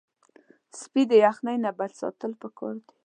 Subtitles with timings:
[0.79, 2.93] سپي د یخنۍ نه بچ ساتل پکار دي.